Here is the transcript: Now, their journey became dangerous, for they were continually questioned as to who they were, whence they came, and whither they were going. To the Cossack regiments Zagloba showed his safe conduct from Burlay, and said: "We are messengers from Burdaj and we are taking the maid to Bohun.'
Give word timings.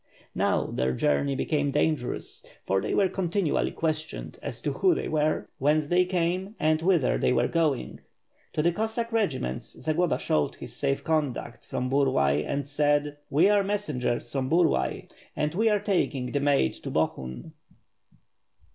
Now, 0.33 0.65
their 0.65 0.93
journey 0.93 1.35
became 1.35 1.69
dangerous, 1.69 2.43
for 2.65 2.81
they 2.81 2.95
were 2.95 3.07
continually 3.07 3.69
questioned 3.69 4.39
as 4.41 4.59
to 4.61 4.71
who 4.71 4.95
they 4.95 5.07
were, 5.07 5.45
whence 5.59 5.89
they 5.89 6.05
came, 6.05 6.55
and 6.59 6.81
whither 6.81 7.19
they 7.19 7.31
were 7.31 7.47
going. 7.47 7.99
To 8.53 8.63
the 8.63 8.71
Cossack 8.71 9.11
regiments 9.11 9.79
Zagloba 9.79 10.17
showed 10.17 10.55
his 10.55 10.75
safe 10.75 11.03
conduct 11.03 11.67
from 11.67 11.87
Burlay, 11.91 12.43
and 12.43 12.65
said: 12.65 13.17
"We 13.29 13.47
are 13.47 13.63
messengers 13.63 14.31
from 14.31 14.49
Burdaj 14.49 15.11
and 15.35 15.53
we 15.53 15.69
are 15.69 15.79
taking 15.79 16.31
the 16.31 16.39
maid 16.39 16.73
to 16.81 16.89
Bohun.' 16.89 17.53